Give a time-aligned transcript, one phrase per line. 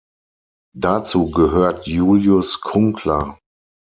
[0.75, 3.37] Dazu gehört Julius Kunkler.